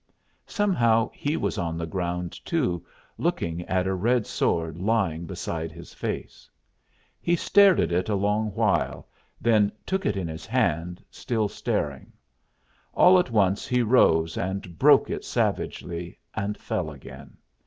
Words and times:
Somehow 0.47 1.11
he 1.13 1.37
was 1.37 1.59
on 1.59 1.77
the 1.77 1.85
ground 1.85 2.43
too, 2.43 2.83
looking 3.19 3.61
at 3.65 3.85
a 3.85 3.93
red 3.93 4.25
sword 4.25 4.79
lying 4.79 5.27
beside 5.27 5.71
his 5.71 5.93
face. 5.93 6.49
He 7.21 7.35
stared 7.35 7.79
at 7.79 7.91
it 7.91 8.09
a 8.09 8.15
long 8.15 8.47
while, 8.55 9.07
then 9.39 9.71
took 9.85 10.07
it 10.07 10.17
in 10.17 10.27
his 10.27 10.47
hand, 10.47 11.05
still 11.11 11.47
staring; 11.47 12.11
all 12.95 13.19
at 13.19 13.29
once 13.29 13.67
he 13.67 13.83
rose 13.83 14.37
and 14.39 14.79
broke 14.79 15.11
it 15.11 15.23
savagely, 15.23 16.17
and 16.33 16.57
fell 16.57 16.89
again. 16.89 17.37